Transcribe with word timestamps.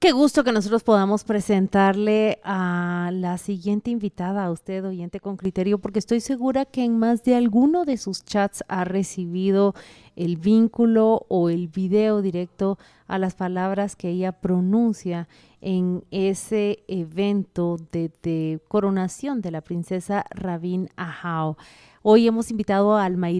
Qué 0.00 0.12
gusto 0.12 0.44
que 0.44 0.52
nosotros 0.52 0.84
podamos 0.84 1.24
presentarle 1.24 2.38
a 2.44 3.10
la 3.12 3.36
siguiente 3.36 3.90
invitada, 3.90 4.44
a 4.44 4.52
usted, 4.52 4.84
oyente 4.86 5.18
con 5.18 5.36
criterio, 5.36 5.80
porque 5.80 5.98
estoy 5.98 6.20
segura 6.20 6.66
que 6.66 6.84
en 6.84 7.00
más 7.00 7.24
de 7.24 7.34
alguno 7.34 7.84
de 7.84 7.96
sus 7.96 8.24
chats 8.24 8.62
ha 8.68 8.84
recibido 8.84 9.74
el 10.14 10.36
vínculo 10.36 11.26
o 11.26 11.50
el 11.50 11.66
video 11.66 12.22
directo 12.22 12.78
a 13.08 13.18
las 13.18 13.34
palabras 13.34 13.96
que 13.96 14.10
ella 14.10 14.30
pronuncia 14.30 15.26
en 15.60 16.04
ese 16.12 16.84
evento 16.86 17.76
de, 17.90 18.60
coronación 18.68 19.40
de 19.40 19.50
la 19.50 19.62
princesa 19.62 20.24
Rabin 20.30 20.90
Ahau. 20.94 21.56
Hoy 22.02 22.28
hemos 22.28 22.52
invitado 22.52 22.94
a 22.94 23.04
Alma 23.04 23.30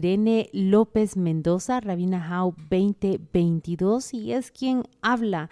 López 0.51 1.15
Mendoza, 1.15 1.79
Rabin 1.79 2.15
Ahau 2.15 2.53
2022, 2.69 4.13
y 4.13 4.33
es 4.33 4.51
quien 4.51 4.83
habla 5.01 5.49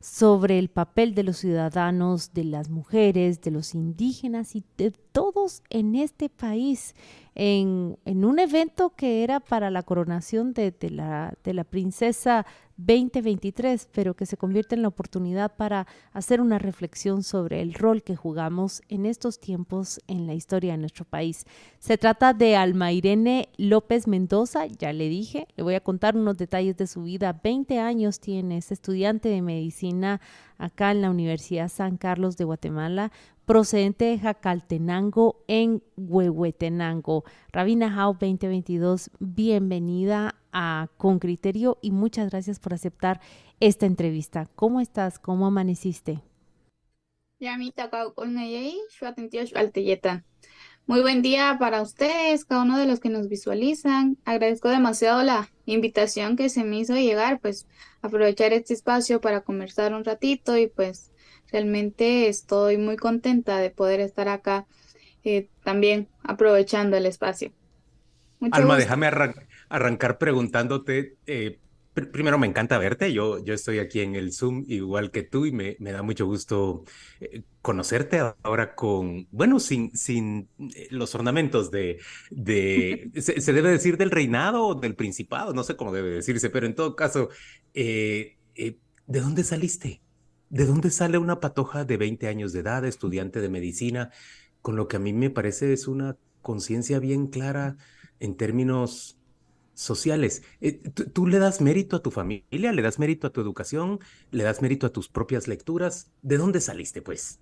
sobre 0.00 0.58
el 0.58 0.70
papel 0.70 1.14
de 1.14 1.22
los 1.22 1.36
ciudadanos, 1.36 2.32
de 2.32 2.44
las 2.44 2.70
mujeres, 2.70 3.42
de 3.42 3.50
los 3.50 3.74
indígenas 3.74 4.56
y 4.56 4.64
de 4.78 4.90
todos 4.90 5.62
en 5.68 5.94
este 5.94 6.28
país 6.28 6.94
en, 7.34 7.96
un 8.06 8.38
evento 8.38 8.90
que 8.90 9.22
era 9.22 9.40
para 9.40 9.70
la 9.70 9.82
coronación 9.82 10.52
de, 10.52 10.74
la, 10.90 11.34
de 11.44 11.54
la 11.54 11.64
princesa 11.64 12.46
2023, 12.86 13.88
pero 13.92 14.14
que 14.14 14.26
se 14.26 14.36
convierte 14.36 14.74
en 14.74 14.82
la 14.82 14.88
oportunidad 14.88 15.54
para 15.56 15.86
hacer 16.12 16.40
una 16.40 16.58
reflexión 16.58 17.22
sobre 17.22 17.60
el 17.60 17.74
rol 17.74 18.02
que 18.02 18.16
jugamos 18.16 18.82
en 18.88 19.06
estos 19.06 19.38
tiempos 19.38 20.00
en 20.06 20.26
la 20.26 20.34
historia 20.34 20.72
de 20.72 20.78
nuestro 20.78 21.04
país. 21.04 21.44
Se 21.78 21.98
trata 21.98 22.32
de 22.32 22.56
Alma 22.56 22.92
Irene 22.92 23.50
López 23.56 24.06
Mendoza, 24.06 24.66
ya 24.66 24.92
le 24.92 25.08
dije, 25.08 25.46
le 25.56 25.62
voy 25.62 25.74
a 25.74 25.80
contar 25.80 26.16
unos 26.16 26.36
detalles 26.36 26.76
de 26.76 26.86
su 26.86 27.02
vida. 27.02 27.38
20 27.42 27.78
años 27.78 28.20
tiene, 28.20 28.58
es 28.58 28.72
estudiante 28.72 29.28
de 29.28 29.42
medicina 29.42 30.20
acá 30.60 30.92
en 30.92 31.02
la 31.02 31.10
Universidad 31.10 31.68
San 31.68 31.96
Carlos 31.96 32.36
de 32.36 32.44
Guatemala, 32.44 33.10
procedente 33.46 34.04
de 34.04 34.18
Jacaltenango 34.18 35.42
en 35.48 35.82
Huehuetenango. 35.96 37.24
Rabina 37.50 37.90
Jau 37.90 38.12
2022, 38.12 39.10
bienvenida 39.18 40.36
a 40.52 40.88
Con 40.96 41.18
Criterio 41.18 41.78
y 41.82 41.90
muchas 41.90 42.30
gracias 42.30 42.60
por 42.60 42.74
aceptar 42.74 43.20
esta 43.58 43.86
entrevista. 43.86 44.48
¿Cómo 44.54 44.80
estás? 44.80 45.18
¿Cómo 45.18 45.46
amaneciste? 45.46 46.22
Muy 50.90 51.02
buen 51.02 51.22
día 51.22 51.56
para 51.60 51.82
ustedes, 51.82 52.44
cada 52.44 52.62
uno 52.62 52.76
de 52.76 52.84
los 52.84 52.98
que 52.98 53.10
nos 53.10 53.28
visualizan. 53.28 54.18
Agradezco 54.24 54.70
demasiado 54.70 55.22
la 55.22 55.48
invitación 55.64 56.34
que 56.34 56.48
se 56.48 56.64
me 56.64 56.80
hizo 56.80 56.96
llegar, 56.96 57.38
pues 57.38 57.68
aprovechar 58.02 58.52
este 58.52 58.74
espacio 58.74 59.20
para 59.20 59.42
conversar 59.42 59.94
un 59.94 60.04
ratito 60.04 60.56
y 60.56 60.66
pues 60.66 61.10
Realmente 61.52 62.28
estoy 62.28 62.76
muy 62.76 62.96
contenta 62.96 63.58
de 63.58 63.70
poder 63.70 64.00
estar 64.00 64.28
acá 64.28 64.66
eh, 65.24 65.48
también 65.64 66.08
aprovechando 66.22 66.96
el 66.96 67.06
espacio. 67.06 67.52
Alma, 68.52 68.76
déjame 68.76 69.06
arrancar 69.68 70.18
preguntándote, 70.18 71.16
eh, 71.26 71.58
primero 71.92 72.38
me 72.38 72.46
encanta 72.46 72.78
verte, 72.78 73.12
yo, 73.12 73.42
yo 73.44 73.54
estoy 73.54 73.78
aquí 73.78 74.00
en 74.00 74.14
el 74.14 74.32
Zoom 74.32 74.64
igual 74.68 75.10
que 75.10 75.22
tú 75.22 75.46
y 75.46 75.52
me, 75.52 75.76
me 75.80 75.92
da 75.92 76.02
mucho 76.02 76.26
gusto 76.26 76.84
eh, 77.20 77.42
conocerte 77.62 78.20
ahora 78.42 78.74
con, 78.74 79.26
bueno, 79.30 79.60
sin, 79.60 79.94
sin 79.96 80.48
los 80.90 81.14
ornamentos 81.14 81.70
de, 81.70 82.00
de 82.30 83.10
se, 83.20 83.52
debe 83.52 83.70
decir 83.70 83.96
del 83.96 84.10
reinado 84.10 84.66
o 84.66 84.74
del 84.74 84.94
principado, 84.94 85.52
no 85.52 85.64
sé 85.64 85.76
cómo 85.76 85.92
debe 85.92 86.10
decirse, 86.10 86.50
pero 86.50 86.66
en 86.66 86.74
todo 86.74 86.96
caso, 86.96 87.28
¿de 87.74 89.20
dónde 89.20 89.44
saliste? 89.44 90.02
¿De 90.48 90.66
dónde 90.66 90.90
sale 90.90 91.18
una 91.18 91.38
patoja 91.40 91.84
de 91.84 91.96
20 91.96 92.26
años 92.26 92.52
de 92.52 92.60
edad, 92.60 92.84
estudiante 92.84 93.40
de 93.40 93.48
medicina, 93.48 94.10
con 94.62 94.76
lo 94.76 94.88
que 94.88 94.96
a 94.96 95.00
mí 95.00 95.12
me 95.12 95.30
parece 95.30 95.72
es 95.72 95.86
una 95.86 96.16
conciencia 96.42 96.98
bien 96.98 97.28
clara 97.28 97.76
en 98.18 98.36
términos 98.36 99.19
sociales? 99.74 100.42
Eh, 100.60 100.80
¿tú, 101.12 101.26
le 101.26 101.38
das 101.38 101.60
mérito 101.60 101.96
a 101.96 102.02
tu 102.02 102.10
familia? 102.10 102.72
¿Le 102.72 102.82
das 102.82 102.98
mérito 102.98 103.26
a 103.26 103.30
tu 103.30 103.40
educación? 103.40 104.00
¿Le 104.30 104.44
das 104.44 104.62
mérito 104.62 104.86
a 104.86 104.92
tus 104.92 105.08
propias 105.08 105.48
lecturas? 105.48 106.10
¿De 106.22 106.36
dónde 106.36 106.60
saliste, 106.60 107.02
pues? 107.02 107.40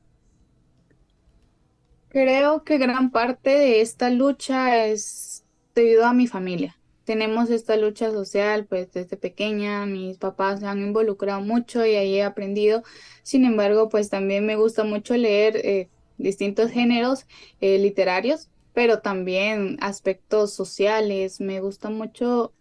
Creo 2.09 2.65
que 2.65 2.79
gran 2.79 3.11
parte 3.11 3.51
de 3.51 3.81
esta 3.81 4.11
lucha 4.11 4.87
es 4.87 5.45
debido 5.75 6.07
a 6.07 6.13
mi 6.13 6.27
familia 6.27 6.79
tenemos 7.09 7.49
esta 7.49 7.75
lucha 7.79 8.11
social, 8.11 8.67
pues 8.67 8.93
desde 8.93 9.17
pequeña 9.17 9.87
mis 9.87 10.19
papás 10.19 10.61
se 10.61 10.67
han 10.67 10.81
involucrado 10.81 11.41
mucho 11.41 11.87
y 11.87 11.95
ahí 11.95 12.17
he 12.17 12.23
aprendido. 12.23 12.83
Sin 13.23 13.47
embargo, 13.47 13.89
pues 13.89 14.11
también 14.11 14.45
me 14.45 14.57
gusta 14.57 14.85
mucho 14.85 15.17
leer 15.17 15.57
eh, 15.57 15.89
distintos 16.19 16.71
géneros 16.71 17.25
eh, 17.63 17.79
literarios, 17.79 18.51
pero 18.79 19.01
también 19.01 19.77
aspectos 19.81 20.55
sociales. 20.55 21.41
Me 21.41 21.59
gusta 21.59 21.91
mucho 21.91 22.53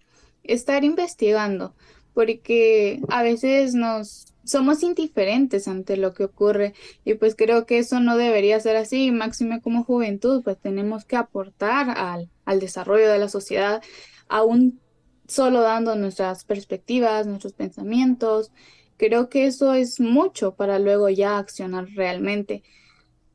estar 0.42 0.84
investigando, 0.84 1.76
porque 2.16 3.02
a 3.10 3.22
veces 3.22 3.76
nos 3.76 4.34
somos 4.44 4.82
indiferentes 4.82 5.68
ante 5.68 5.96
lo 5.96 6.16
que 6.16 6.24
ocurre 6.24 6.74
y 7.06 7.14
pues 7.14 7.36
creo 7.36 7.68
que 7.68 7.78
eso 7.78 8.00
no 8.00 8.18
debería 8.18 8.60
ser 8.60 8.78
así, 8.78 9.12
máxime 9.12 9.62
como 9.62 9.84
juventud, 9.84 10.42
pues 10.44 10.58
tenemos 10.60 11.06
que 11.06 11.18
aportar 11.18 11.92
al, 11.96 12.32
al 12.46 12.60
desarrollo 12.60 13.10
de 13.12 13.20
la 13.20 13.30
sociedad 13.30 13.84
aún 14.28 14.82
solo 15.28 15.62
dando 15.62 15.96
nuestras 15.96 16.46
perspectivas, 16.46 17.28
nuestros 17.28 17.54
pensamientos. 17.54 18.52
Creo 18.98 19.30
que 19.30 19.46
eso 19.46 19.76
es 19.76 20.00
mucho 20.00 20.56
para 20.56 20.80
luego 20.80 21.10
ya 21.10 21.38
accionar 21.38 21.86
realmente. 21.94 22.64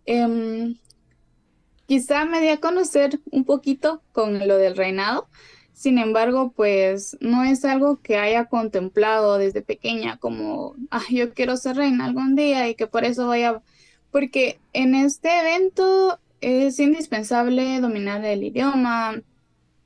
Em, 0.05 0.79
quizá 1.93 2.25
me 2.25 2.41
di 2.41 2.49
a 2.49 2.57
conocer 2.57 3.21
un 3.31 3.45
poquito 3.45 4.03
con 4.13 4.49
lo 4.49 4.57
del 4.57 4.79
reinado. 4.79 5.29
Sin 5.75 5.99
embargo, 5.99 6.51
pues 6.57 7.19
no 7.21 7.45
es 7.45 7.67
algo 7.67 8.01
que 8.01 8.17
haya 8.17 8.47
contemplado 8.47 9.37
desde 9.37 9.61
pequeña 9.61 10.17
como, 10.17 10.75
ah, 10.91 11.03
yo 11.11 11.35
quiero 11.35 11.59
ser 11.59 11.77
reina 11.77 12.07
algún 12.07 12.35
día 12.35 12.67
y 12.67 12.77
que 12.77 12.87
por 12.87 13.05
eso 13.05 13.27
voy 13.27 13.43
a... 13.43 13.61
Porque 14.11 14.59
en 14.73 14.95
este 14.95 15.39
evento 15.41 16.19
es 16.41 16.79
indispensable 16.79 17.79
dominar 17.83 18.25
el 18.25 18.43
idioma, 18.43 19.21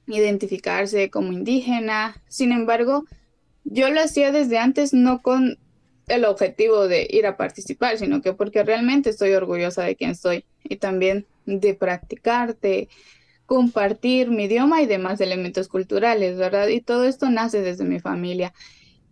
identificarse 0.07 1.11
como 1.11 1.33
indígena. 1.33 2.23
Sin 2.29 2.53
embargo, 2.53 3.05
yo 3.65 3.91
lo 3.91 4.01
hacía 4.01 4.31
desde 4.31 4.59
antes 4.59 4.95
no 4.95 5.23
con 5.23 5.59
el 6.07 6.25
objetivo 6.25 6.87
de 6.87 7.07
ir 7.11 7.27
a 7.27 7.37
participar, 7.37 7.99
sino 7.99 8.23
que 8.23 8.33
porque 8.33 8.63
realmente 8.63 9.11
estoy 9.11 9.33
orgullosa 9.33 9.83
de 9.83 9.97
quién 9.97 10.15
soy 10.15 10.45
y 10.63 10.77
también 10.77 11.27
de 11.47 11.75
practicar, 11.75 12.57
de 12.59 12.89
compartir 13.47 14.31
mi 14.31 14.45
idioma 14.45 14.83
y 14.83 14.87
demás 14.87 15.21
elementos 15.21 15.69
culturales, 15.69 16.37
¿verdad? 16.37 16.69
Y 16.69 16.81
todo 16.81 17.05
esto 17.05 17.31
nace 17.31 17.61
desde 17.61 17.85
mi 17.85 18.01
familia. 18.01 18.53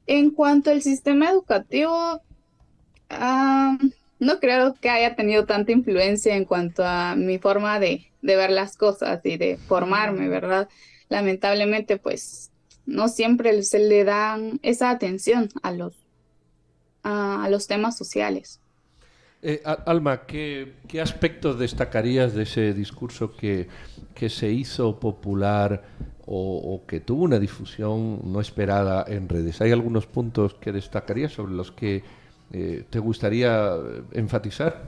En 0.07 0.31
cuanto 0.31 0.71
al 0.71 0.83
sistema 0.83 1.31
educativo, 1.31 2.21
no 4.19 4.41
creo 4.41 4.75
que 4.75 4.91
haya 4.91 5.17
tenido 5.17 5.47
tanta 5.47 5.73
influencia 5.73 6.37
en 6.37 6.45
cuanto 6.45 6.85
a 6.85 7.17
mi 7.17 7.39
forma 7.39 7.81
de, 7.81 8.07
de 8.23 8.37
ver 8.37 8.51
las 8.51 8.77
cosas 8.77 9.21
y 9.25 9.37
de 9.37 9.57
formarme, 9.57 10.29
¿verdad? 10.29 10.69
Lamentablemente, 11.09 11.97
pues 11.97 12.51
no 12.87 13.09
siempre 13.09 13.63
se 13.63 13.79
le 13.79 14.05
dan 14.05 14.61
esa 14.63 14.91
atención 14.91 15.49
a 15.63 15.73
los, 15.73 16.04
a, 17.05 17.47
los 17.51 17.67
temas 17.67 17.97
sociales. 17.97 18.61
Eh, 19.43 19.63
Alma, 19.87 20.25
¿qué, 20.27 20.75
¿qué, 20.89 21.01
aspectos 21.01 21.59
destacarías 21.59 22.35
de 22.35 22.45
ese 22.45 22.73
discurso 22.73 23.37
que, 23.37 23.69
que 24.15 24.31
se 24.31 24.51
hizo 24.51 24.99
popular 24.99 25.85
o, 26.27 26.83
que 26.87 27.01
tuvo 27.01 27.25
una 27.25 27.39
difusión 27.39 28.21
no 28.25 28.41
esperada 28.41 29.05
en 29.07 29.29
redes? 29.29 29.61
¿Hay 29.61 29.73
algunos 29.73 30.07
puntos 30.07 30.55
que 30.55 30.73
destacarías 30.73 31.33
sobre 31.33 31.53
los 31.53 31.71
que 31.71 32.03
eh, 32.53 32.85
te 32.89 32.99
gustaría 32.99 33.75
enfatizar? 34.13 34.85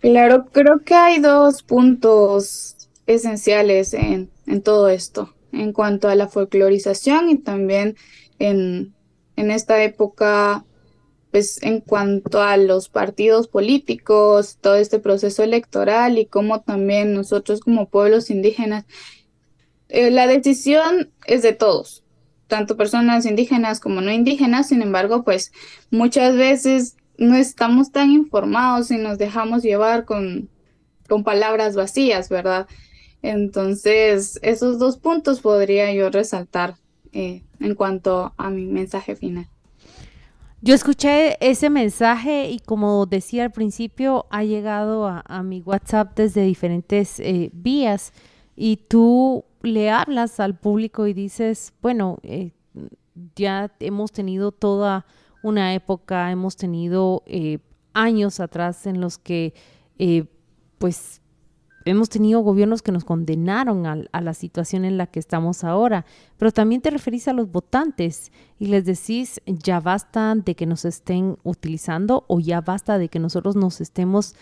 Claro, 0.00 0.46
creo 0.50 0.80
que 0.80 0.94
hay 0.94 1.20
dos 1.20 1.62
puntos 1.62 2.88
esenciales 3.06 3.94
en, 3.94 4.30
todo 4.62 4.88
esto, 4.88 5.34
en 5.52 5.72
cuanto 5.72 6.08
a 6.08 6.14
la 6.14 6.28
folclorización 6.28 7.28
y 7.28 7.38
también 7.38 7.96
en, 8.38 8.94
esta 9.36 9.82
época, 9.82 10.64
pues 11.30 11.62
en 11.62 11.80
cuanto 11.80 12.42
a 12.42 12.56
los 12.56 12.88
partidos 12.88 13.48
políticos, 13.48 14.58
todo 14.60 14.76
este 14.76 14.98
proceso 14.98 15.42
electoral 15.42 16.18
y 16.18 16.26
cómo 16.26 16.60
también 16.60 17.14
nosotros 17.14 17.60
como 17.60 17.88
pueblos 17.88 18.30
indígenas, 18.30 18.84
eh, 19.88 20.10
la 20.10 20.26
decisión 20.26 21.10
es 21.26 21.42
de 21.42 21.52
todos, 21.52 22.04
tanto 22.46 22.76
personas 22.76 23.26
indígenas 23.26 23.80
como 23.80 24.00
no 24.00 24.10
indígenas, 24.10 24.68
sin 24.68 24.82
embargo, 24.82 25.24
pues 25.24 25.52
muchas 25.90 26.36
veces 26.36 26.96
no 27.18 27.36
estamos 27.36 27.92
tan 27.92 28.10
informados 28.10 28.90
y 28.90 28.96
nos 28.96 29.18
dejamos 29.18 29.62
llevar 29.62 30.04
con, 30.04 30.48
con 31.08 31.24
palabras 31.24 31.76
vacías, 31.76 32.28
¿verdad? 32.28 32.66
Entonces, 33.22 34.38
esos 34.42 34.78
dos 34.78 34.98
puntos 34.98 35.40
podría 35.40 35.92
yo 35.92 36.10
resaltar 36.10 36.74
eh, 37.12 37.42
en 37.60 37.74
cuanto 37.74 38.34
a 38.36 38.50
mi 38.50 38.66
mensaje 38.66 39.16
final. 39.16 39.46
Yo 40.64 40.76
escuché 40.76 41.36
ese 41.40 41.70
mensaje 41.70 42.48
y 42.48 42.60
como 42.60 43.06
decía 43.06 43.42
al 43.42 43.50
principio, 43.50 44.26
ha 44.30 44.44
llegado 44.44 45.08
a, 45.08 45.42
mi 45.42 45.60
WhatsApp 45.60 46.14
desde 46.14 46.44
diferentes 46.44 47.18
eh, 47.18 47.50
vías 47.52 48.12
y 48.54 48.76
tú 48.76 49.44
le 49.62 49.90
hablas 49.90 50.38
al 50.38 50.56
público 50.56 51.08
y 51.08 51.14
dices, 51.14 51.72
bueno, 51.82 52.18
eh, 52.22 52.52
ya 53.34 53.72
hemos 53.80 54.12
tenido 54.12 54.52
toda 54.52 55.04
una 55.42 55.74
época, 55.74 56.30
hemos 56.30 56.54
tenido 56.54 57.24
eh, 57.26 57.58
años 57.92 58.38
atrás 58.38 58.86
en 58.86 59.00
los 59.00 59.18
que 59.18 59.54
pues 60.78 61.21
hemos 61.84 62.08
tenido 62.08 62.40
gobiernos 62.40 62.82
que 62.82 62.92
nos 62.92 63.04
condenaron 63.04 63.86
a, 63.86 64.20
la 64.20 64.34
situación 64.34 64.84
en 64.84 64.96
la 64.96 65.06
que 65.06 65.18
estamos 65.18 65.64
ahora, 65.64 66.04
pero 66.38 66.52
también 66.52 66.80
te 66.80 66.90
referís 66.90 67.28
a 67.28 67.32
los 67.32 67.50
votantes 67.50 68.32
y 68.58 68.66
les 68.66 68.84
decís, 68.84 69.40
ya 69.46 69.80
basta 69.80 70.34
de 70.34 70.54
que 70.54 70.66
nos 70.66 70.84
estén 70.84 71.38
utilizando 71.42 72.24
o 72.28 72.40
ya 72.40 72.60
basta 72.60 72.98
de 72.98 73.08
que 73.08 73.18
nosotros 73.18 73.56
nos 73.56 73.80
estemos, 73.80 74.34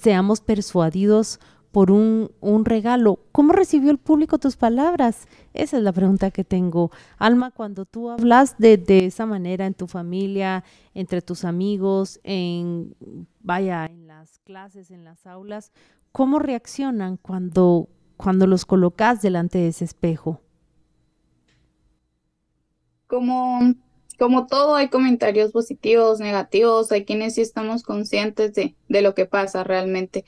seamos 0.00 0.40
persuadidos 0.40 1.40
por 1.74 1.90
un, 1.90 2.30
un, 2.40 2.64
regalo. 2.64 3.18
¿Cómo 3.32 3.52
recibió 3.52 3.90
el 3.90 3.98
público 3.98 4.38
tus 4.38 4.56
palabras? 4.56 5.26
Esa 5.54 5.76
es 5.76 5.82
la 5.82 5.92
pregunta 5.92 6.30
que 6.30 6.44
tengo. 6.44 6.92
Alma, 7.18 7.50
cuando 7.50 7.84
tú 7.84 8.10
hablas 8.10 8.56
de, 8.58 8.76
de 8.76 9.06
esa 9.06 9.26
manera 9.26 9.66
en 9.66 9.74
tu 9.74 9.88
familia, 9.88 10.62
entre 10.94 11.20
tus 11.20 11.44
amigos, 11.44 12.20
en, 12.22 12.94
vaya, 13.40 13.86
en 13.86 14.06
las 14.06 14.38
clases, 14.44 14.92
en 14.92 15.02
las 15.02 15.26
aulas, 15.26 15.72
¿cómo 16.12 16.38
reaccionan 16.38 17.16
cuando, 17.16 17.88
cuando 18.16 18.46
los 18.46 18.66
colocas 18.66 19.20
delante 19.20 19.58
de 19.58 19.66
ese 19.66 19.84
espejo? 19.84 20.40
Como, 23.08 23.74
como 24.16 24.46
todo, 24.46 24.76
hay 24.76 24.90
comentarios 24.90 25.50
positivos, 25.50 26.20
negativos, 26.20 26.92
hay 26.92 27.04
quienes 27.04 27.34
sí 27.34 27.40
estamos 27.40 27.82
conscientes 27.82 28.54
de, 28.54 28.76
de 28.88 29.02
lo 29.02 29.16
que 29.16 29.26
pasa 29.26 29.64
realmente. 29.64 30.24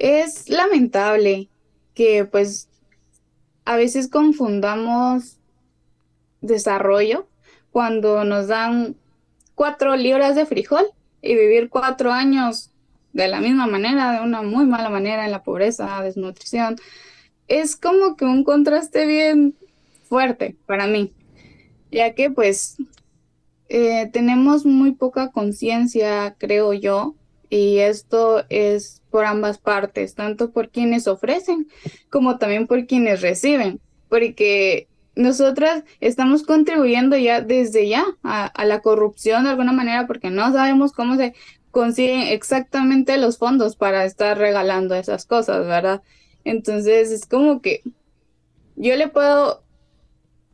Es 0.00 0.48
lamentable 0.48 1.48
que 1.92 2.24
pues 2.24 2.68
a 3.64 3.74
veces 3.74 4.08
confundamos 4.08 5.38
desarrollo 6.40 7.26
cuando 7.72 8.22
nos 8.22 8.46
dan 8.46 8.94
cuatro 9.56 9.96
libras 9.96 10.36
de 10.36 10.46
frijol 10.46 10.84
y 11.20 11.34
vivir 11.34 11.68
cuatro 11.68 12.12
años 12.12 12.70
de 13.12 13.26
la 13.26 13.40
misma 13.40 13.66
manera, 13.66 14.12
de 14.12 14.20
una 14.20 14.42
muy 14.42 14.66
mala 14.66 14.88
manera 14.88 15.24
en 15.24 15.32
la 15.32 15.42
pobreza, 15.42 16.00
desnutrición. 16.00 16.76
Es 17.48 17.74
como 17.74 18.14
que 18.14 18.24
un 18.24 18.44
contraste 18.44 19.04
bien 19.04 19.56
fuerte 20.08 20.54
para 20.66 20.86
mí, 20.86 21.10
ya 21.90 22.14
que 22.14 22.30
pues 22.30 22.76
eh, 23.68 24.08
tenemos 24.12 24.64
muy 24.64 24.92
poca 24.92 25.32
conciencia, 25.32 26.36
creo 26.38 26.72
yo, 26.72 27.16
y 27.50 27.78
esto 27.78 28.44
es 28.48 29.02
por 29.10 29.24
ambas 29.24 29.58
partes, 29.58 30.14
tanto 30.14 30.50
por 30.50 30.70
quienes 30.70 31.06
ofrecen 31.06 31.68
como 32.10 32.38
también 32.38 32.66
por 32.66 32.86
quienes 32.86 33.22
reciben, 33.22 33.80
porque 34.08 34.88
nosotras 35.14 35.84
estamos 36.00 36.42
contribuyendo 36.44 37.16
ya 37.16 37.40
desde 37.40 37.88
ya 37.88 38.04
a, 38.22 38.46
a, 38.46 38.64
la 38.64 38.80
corrupción 38.80 39.44
de 39.44 39.50
alguna 39.50 39.72
manera 39.72 40.06
porque 40.06 40.30
no 40.30 40.52
sabemos 40.52 40.92
cómo 40.92 41.16
se 41.16 41.34
consiguen 41.70 42.22
exactamente 42.22 43.18
los 43.18 43.38
fondos 43.38 43.76
para 43.76 44.04
estar 44.04 44.38
regalando 44.38 44.94
esas 44.94 45.26
cosas, 45.26 45.66
¿verdad? 45.66 46.02
Entonces 46.44 47.10
es 47.10 47.26
como 47.26 47.60
que 47.60 47.82
yo 48.76 48.96
le 48.96 49.08
puedo 49.08 49.64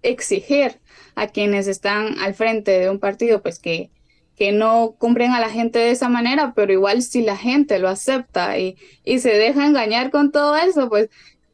exigir 0.02 0.80
a 1.14 1.28
quienes 1.28 1.66
están 1.66 2.18
al 2.18 2.34
frente 2.34 2.78
de 2.78 2.90
un 2.90 2.98
partido, 2.98 3.42
pues 3.42 3.58
que, 3.58 3.90
que 4.36 4.52
no 4.52 4.96
cumplen 4.98 5.32
a 5.32 5.40
la 5.40 5.50
gente 5.50 5.78
de 5.78 5.90
esa 5.90 6.08
manera, 6.08 6.52
pero 6.54 6.72
igual 6.72 7.02
si 7.02 7.22
la 7.22 7.36
gente 7.36 7.78
lo 7.78 7.88
acepta 7.88 8.58
y, 8.58 8.76
y 9.04 9.20
se 9.20 9.30
deja 9.30 9.66
engañar 9.66 10.10
con 10.10 10.32
todo 10.32 10.56
eso, 10.56 10.88
pues 10.88 11.08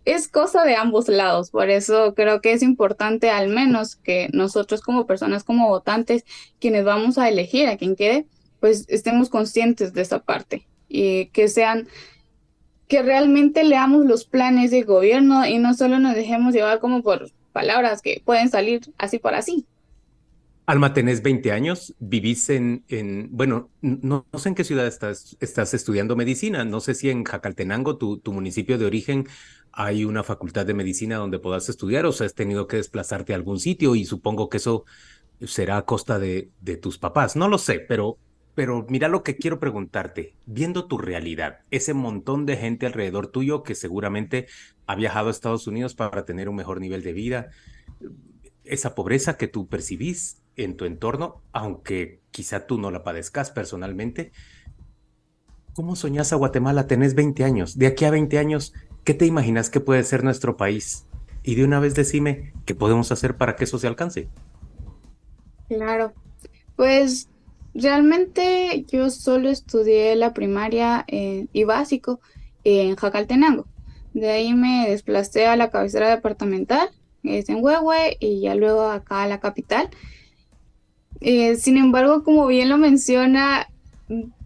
es 0.05 0.29
cosa 0.29 0.65
de 0.65 0.77
ambos 0.77 1.09
lados. 1.09 1.51
Por 1.51 1.71
eso 1.71 2.15
creo 2.15 2.41
que 2.41 2.53
es 2.53 2.63
importante 2.63 3.31
al 3.31 3.49
menos 3.49 3.97
que 3.97 4.29
nosotros 4.33 4.81
como 4.81 5.07
personas, 5.07 5.45
como 5.45 5.69
votantes, 5.69 6.25
quienes 6.59 6.85
vamos 6.85 7.19
a 7.19 7.29
elegir 7.29 7.69
a 7.69 7.77
quien 7.77 7.97
quede, 7.97 8.27
pues 8.61 8.87
estemos 8.89 9.29
conscientes 9.29 9.93
de 9.93 10.03
esa 10.03 10.21
parte 10.21 10.67
y 10.89 11.27
que 11.27 11.49
sean, 11.49 11.89
que 12.89 13.03
realmente 13.03 13.65
leamos 13.65 14.05
los 14.05 14.25
planes 14.25 14.71
del 14.71 14.85
gobierno 14.85 15.47
y 15.47 15.59
no 15.59 15.75
solo 15.75 15.99
nos 15.99 16.15
dejemos 16.15 16.55
llevar 16.55 16.81
como 16.81 17.03
por 17.03 17.31
palabras 17.53 18.03
que 18.03 18.23
pueden 18.25 18.49
salir 18.51 18.81
así 18.99 19.19
por 19.19 19.35
así. 19.35 19.67
Alma, 20.71 20.95
tenés 20.95 21.21
20 21.21 21.51
años, 21.51 21.97
vivís 21.99 22.49
en, 22.49 22.85
en 22.87 23.29
bueno, 23.33 23.71
no, 23.81 24.25
sé 24.37 24.51
en 24.51 24.55
qué 24.55 24.63
ciudad 24.63 24.87
estás, 24.87 25.37
estás 25.41 25.75
estudiando 25.75 26.15
medicina, 26.15 26.65
no 26.65 26.79
sé 26.79 26.95
si 26.95 27.11
en 27.11 27.25
Jacaltenango, 27.25 27.97
tu, 27.97 28.21
municipio 28.33 28.79
de 28.79 28.87
origen, 28.87 29.27
hay 29.73 30.05
una 30.05 30.23
facultad 30.23 30.65
de 30.67 30.75
medicina 30.75 31.17
donde 31.17 31.41
puedas 31.41 31.69
estudiar 31.69 32.07
o 32.07 32.13
si 32.13 32.23
has 32.23 32.35
tenido 32.37 32.69
que 32.69 32.77
desplazarte 32.77 33.33
a 33.33 33.37
algún 33.37 33.59
sitio 33.59 33.97
y 33.97 34.05
supongo 34.05 34.49
que 34.49 34.59
eso 34.59 34.85
será 35.45 35.77
a 35.77 35.85
costa 35.85 36.21
de, 36.21 36.51
de 36.61 36.77
tus 36.77 36.99
papás, 36.99 37.35
no 37.35 37.49
lo 37.49 37.59
sé, 37.59 37.81
pero 37.81 38.19
pero 38.55 38.87
mira 38.89 39.09
lo 39.09 39.25
que 39.25 39.37
quiero 39.37 39.59
preguntarte, 39.59 40.37
viendo 40.47 40.87
tu 40.87 40.99
realidad, 40.99 41.61
ese 41.73 41.95
montón 41.95 42.47
de 42.47 42.57
gente 42.57 42.87
alrededor 42.87 43.27
tuyo 43.27 43.65
que 43.65 43.75
seguramente 43.75 44.47
ha 44.87 44.95
viajado 44.95 45.29
a 45.29 45.31
Estados 45.33 45.67
Unidos 45.67 45.95
para 45.95 46.25
tener 46.25 46.49
un 46.49 46.55
mejor 46.55 46.81
nivel 46.81 47.03
de 47.03 47.13
vida, 47.13 47.51
esa 48.65 48.95
pobreza 48.95 49.37
que 49.37 49.49
tú 49.49 49.67
percibís 49.67 50.40
en 50.57 50.77
tu 50.77 50.85
entorno, 50.85 51.43
aunque 51.53 52.21
quizá 52.31 52.67
tú 52.67 52.79
no 52.79 52.91
la 52.91 53.03
padezcas 53.03 53.51
personalmente, 53.51 54.33
¿cómo 55.75 55.97
soñás 55.97 56.33
a 56.33 56.37
Guatemala? 56.37 56.87
Tenés 56.87 57.15
20 57.15 57.45
años, 57.45 57.79
de 57.79 57.87
aquí 57.87 58.05
a 58.05 58.11
20 58.11 58.39
años, 58.39 58.75
¿qué 59.05 59.15
te 59.15 59.27
imaginas 59.27 59.71
que 59.71 59.81
puede 59.81 60.05
ser 60.05 60.25
nuestro 60.25 60.57
país? 60.57 61.07
Y 61.43 61.55
de 61.55 61.65
una 61.65 61.81
vez 61.81 61.95
decime, 61.95 62.53
¿qué 62.67 62.75
podemos 62.75 63.13
hacer 63.13 63.37
para 63.37 63.57
que 63.57 63.65
eso 63.65 63.79
se 63.79 63.87
alcance? 63.87 64.29
Claro, 65.69 66.13
pues 66.77 67.31
Realmente 67.75 68.85
yo 68.89 69.11
solo 69.11 69.49
estudié 69.49 70.17
la 70.17 70.35
primaria 70.35 71.05
eh, 71.07 71.47
y 71.53 71.65
básico 71.65 72.21
en 72.65 72.97
Jacaltenango. 72.97 73.67
De 74.13 74.31
ahí 74.31 74.55
me 74.55 74.91
desplacé 74.91 75.47
a 75.47 75.57
la 75.57 75.71
cabecera 75.71 76.11
departamental, 76.11 76.91
es 77.23 77.49
en 77.49 77.63
Huehue, 77.63 78.17
y 78.19 78.41
ya 78.41 78.57
luego 78.57 78.89
acá 78.89 79.23
a 79.23 79.29
la 79.29 79.39
capital. 79.39 79.89
Eh, 81.21 81.57
sin 81.57 81.77
embargo, 81.77 82.25
como 82.25 82.47
bien 82.47 82.69
lo 82.69 82.79
menciona, 82.79 83.69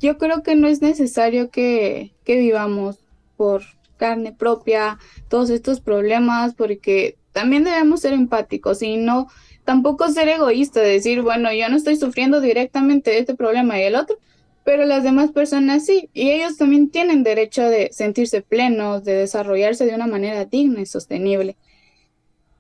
yo 0.01 0.19
creo 0.19 0.43
que 0.43 0.57
no 0.57 0.67
es 0.67 0.83
necesario 0.83 1.51
que, 1.51 2.13
vivamos 2.27 2.99
por 3.37 3.63
carne 3.97 4.33
propia 4.33 4.99
todos 5.29 5.51
estos 5.51 5.81
problemas, 5.81 6.55
porque 6.55 7.17
también 7.33 7.65
debemos 7.65 8.01
ser 8.01 8.13
empáticos 8.13 8.83
y 8.83 8.97
no 8.97 9.29
tampoco 9.65 10.09
ser 10.09 10.29
egoísta, 10.29 10.81
decir, 10.81 11.23
bueno, 11.23 11.53
yo 11.53 11.69
no 11.69 11.77
estoy 11.77 11.97
sufriendo 11.97 12.41
directamente 12.41 13.11
de 13.11 13.21
este 13.21 13.35
problema 13.35 13.79
y 13.79 13.85
el 13.85 13.95
otro, 13.95 14.19
pero 14.65 14.85
las 14.85 15.05
demás 15.05 15.31
personas 15.31 15.87
sí, 15.87 16.11
y 16.13 16.31
ellos 16.31 16.57
también 16.57 16.91
tienen 16.91 17.23
derecho 17.23 17.63
de 17.63 17.91
sentirse 17.93 18.43
plenos, 18.43 19.05
de 19.05 19.15
desarrollarse 19.15 19.87
de 19.87 19.95
una 19.95 20.07
manera 20.07 20.45
digna 20.45 20.81
y 20.81 20.87
sostenible. 20.87 21.57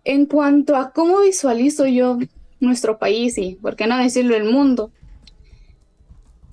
En 0.04 0.26
cuanto 0.26 0.76
a 0.76 0.92
cómo 0.92 1.20
visualizo 1.20 1.86
yo 1.86 2.18
nuestro 2.60 2.98
país 2.98 3.38
y, 3.38 3.56
por 3.56 3.76
qué 3.76 3.86
no 3.86 3.98
decirlo, 3.98 4.36
el 4.36 4.44
mundo, 4.44 4.90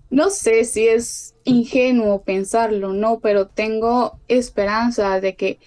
no 0.09 0.29
sé 0.29 0.65
si 0.65 0.87
es 0.87 1.35
ingenuo 1.45 2.21
pensarlo, 2.23 2.93
no, 2.93 3.19
pero 3.19 3.47
tengo 3.47 4.19
esperanza 4.27 5.21
de 5.21 5.35
que 5.35 5.59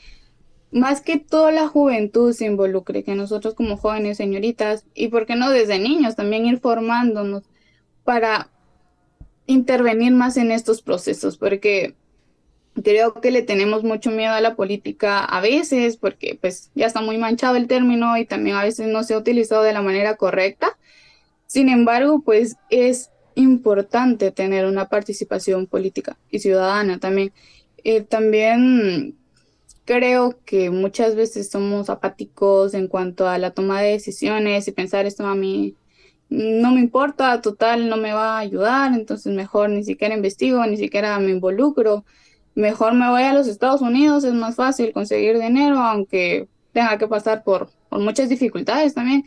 más 0.71 1.01
que 1.01 1.19
toda 1.19 1.53
la 1.53 1.69
juventud 1.69 2.33
se 2.33 2.47
involucre, 2.47 3.05
que 3.05 3.15
nosotros 3.15 3.55
como 3.55 3.77
jóvenes, 3.77 4.17
señoritas, 4.17 4.85
y 4.95 5.09
por 5.09 5.25
qué 5.25 5.37
no 5.37 5.51
desde 5.51 5.79
niños 5.79 6.17
también 6.17 6.47
ir 6.47 6.59
formándonos 6.59 7.45
para 8.05 8.51
intervenir 9.47 10.13
más 10.13 10.37
en 10.37 10.51
estos 10.51 10.83
procesos, 10.83 11.37
porque 11.39 11.95
creo 12.83 13.15
que 13.15 13.31
le 13.31 13.43
tenemos 13.43 13.85
mucho 13.85 14.11
miedo 14.11 14.33
a 14.33 14.41
la 14.41 14.57
política 14.57 15.25
a 15.25 15.41
veces, 15.41 15.97
porque 15.97 16.39
pues 16.41 16.71
ya 16.75 16.87
está 16.87 17.01
muy 17.01 17.19
manchado 17.19 17.57
el 17.57 17.69
término 17.69 18.17
y 18.17 18.27
también 18.27 18.57
a 18.57 18.65
veces 18.65 18.89
no 18.89 19.05
se 19.05 19.15
ha 19.15 19.19
utilizado 19.19 19.63
de 19.63 19.73
la 19.73 19.83
manera 19.83 20.17
correcta. 20.17 20.77
Sin 21.47 21.69
embargo, 21.69 22.23
pues 22.25 22.57
es 22.71 23.11
importante 23.37 24.31
tener 24.31 24.67
una 24.67 24.89
participación 24.89 25.67
política 25.67 26.17
y 26.31 26.41
ciudadana 26.41 26.99
también. 26.99 27.33
Eh, 27.85 28.03
también 28.03 29.17
creo 29.85 30.39
que 30.45 30.71
muchas 30.71 31.15
veces 31.15 31.51
somos 31.51 31.91
apáticos 31.91 32.75
en 32.75 32.89
cuanto 32.89 33.29
a 33.29 33.39
la 33.39 33.51
toma 33.53 33.83
de 33.83 33.93
decisiones 33.93 34.67
y 34.67 34.73
pensar 34.73 35.07
esto 35.07 35.27
a 35.27 35.35
mí 35.35 35.77
no 36.31 36.73
me 36.73 36.81
importa, 36.81 37.41
total, 37.41 37.89
no 37.89 37.97
me 37.97 38.13
va 38.13 38.37
a 38.37 38.41
ayudar, 38.41 38.93
entonces 38.95 39.33
mejor 39.35 39.71
ni 39.71 39.85
siquiera 39.85 40.15
investigo, 40.15 40.65
ni 40.67 40.77
siquiera 40.77 41.19
me 41.21 41.31
involucro, 41.31 42.05
mejor 42.55 42.95
me 42.95 43.09
voy 43.09 43.23
a 43.23 43.35
los 43.35 43.49
Estados 43.49 43.81
Unidos, 43.81 44.25
es 44.25 44.35
más 44.35 44.57
fácil 44.57 44.93
conseguir 44.93 45.39
dinero, 45.39 45.79
aunque 45.79 46.49
tenga 46.73 46.99
que 46.99 47.09
pasar 47.09 47.45
por, 47.45 47.71
por 47.89 48.01
muchas 48.01 48.29
dificultades 48.29 48.95
también. 48.95 49.25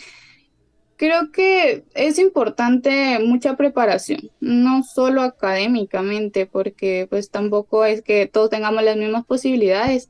Creo 0.95 1.31
que 1.31 1.85
es 1.93 2.17
importante 2.17 3.19
mucha 3.19 3.55
preparación, 3.55 4.31
no 4.39 4.83
solo 4.83 5.21
académicamente, 5.21 6.47
porque 6.47 7.05
pues 7.09 7.29
tampoco 7.29 7.85
es 7.85 8.01
que 8.01 8.25
todos 8.25 8.49
tengamos 8.49 8.83
las 8.83 8.97
mismas 8.97 9.25
posibilidades, 9.25 10.09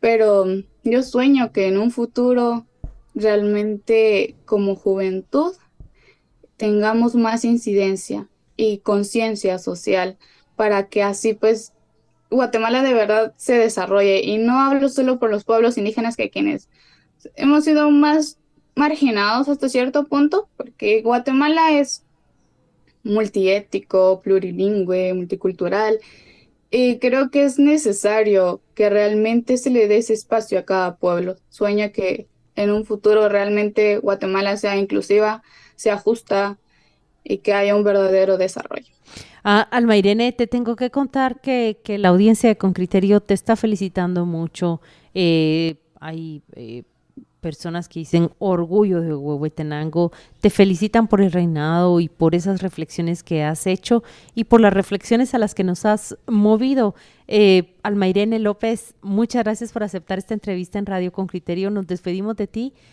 pero 0.00 0.46
yo 0.84 1.02
sueño 1.02 1.52
que 1.52 1.66
en 1.66 1.76
un 1.76 1.90
futuro 1.90 2.66
realmente 3.14 4.36
como 4.46 4.74
juventud 4.74 5.52
tengamos 6.56 7.14
más 7.14 7.44
incidencia 7.44 8.28
y 8.56 8.78
conciencia 8.78 9.58
social 9.58 10.16
para 10.54 10.88
que 10.88 11.02
así 11.02 11.34
pues 11.34 11.72
Guatemala 12.30 12.82
de 12.82 12.94
verdad 12.94 13.34
se 13.36 13.54
desarrolle. 13.54 14.22
Y 14.22 14.38
no 14.38 14.60
hablo 14.60 14.88
solo 14.88 15.18
por 15.18 15.30
los 15.30 15.44
pueblos 15.44 15.78
indígenas 15.78 16.16
que 16.16 16.30
quienes 16.30 16.68
hemos 17.34 17.64
sido 17.64 17.90
más 17.90 18.38
marginados 18.74 19.48
hasta 19.48 19.68
cierto 19.68 20.04
punto, 20.04 20.48
porque 20.56 21.02
Guatemala 21.02 21.78
es 21.78 22.04
multiético, 23.02 24.20
plurilingüe, 24.22 25.14
multicultural, 25.14 25.98
y 26.70 26.98
creo 26.98 27.30
que 27.30 27.44
es 27.44 27.58
necesario 27.58 28.60
que 28.74 28.90
realmente 28.90 29.56
se 29.56 29.70
le 29.70 29.88
dé 29.88 29.98
ese 29.98 30.12
espacio 30.12 30.58
a 30.58 30.64
cada 30.64 30.96
pueblo. 30.96 31.36
Sueño 31.48 31.90
que 31.92 32.26
en 32.56 32.70
un 32.70 32.84
futuro 32.84 33.28
realmente 33.28 33.98
Guatemala 33.98 34.56
sea 34.56 34.76
inclusiva, 34.76 35.42
sea 35.76 35.96
justa 35.96 36.58
y 37.22 37.38
que 37.38 37.54
haya 37.54 37.76
un 37.76 37.84
verdadero 37.84 38.36
desarrollo. 38.36 38.92
Ah, 39.48 39.60
Alma 39.70 39.96
Irene, 39.96 40.32
te 40.32 40.48
tengo 40.48 40.74
que 40.74 40.90
contar 40.90 41.40
que, 41.40 41.78
la 42.00 42.08
audiencia 42.08 42.48
de 42.48 42.58
Con 42.58 42.72
Criterio 42.72 43.20
te 43.20 43.32
está 43.32 43.54
felicitando 43.54 44.26
mucho. 44.26 44.80
Eh, 45.14 45.76
hay 46.00 46.42
eh, 46.56 46.82
personas 47.40 47.88
que 47.88 48.00
dicen 48.00 48.30
orgullo 48.40 49.00
de 49.02 49.14
Huehuetenango, 49.14 50.10
te 50.40 50.50
felicitan 50.50 51.06
por 51.06 51.20
el 51.20 51.30
reinado 51.30 52.00
y 52.00 52.08
por 52.08 52.34
esas 52.34 52.60
reflexiones 52.60 53.22
que 53.22 53.44
has 53.44 53.68
hecho 53.68 54.02
y 54.34 54.42
por 54.42 54.60
las 54.60 54.72
reflexiones 54.72 55.32
a 55.32 55.38
las 55.38 55.54
que 55.54 55.62
nos 55.62 55.84
has 55.84 56.18
movido. 56.26 56.96
Eh, 57.28 57.76
Alma 57.84 58.08
Irene 58.08 58.40
López, 58.40 58.96
muchas 59.00 59.44
gracias 59.44 59.70
por 59.70 59.84
aceptar 59.84 60.18
esta 60.18 60.34
entrevista 60.34 60.80
en 60.80 60.86
Radio 60.86 61.12
con 61.12 61.28
Criterio. 61.28 61.70
Nos 61.70 61.86
despedimos 61.86 62.34
de 62.34 62.48
ti 62.48 62.74